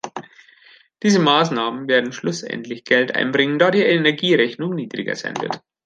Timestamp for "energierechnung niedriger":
3.83-5.15